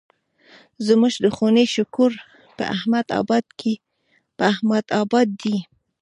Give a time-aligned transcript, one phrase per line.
[0.85, 2.11] زموږ د خونې شکور
[2.57, 2.63] په
[4.49, 5.57] احمد اباد دی.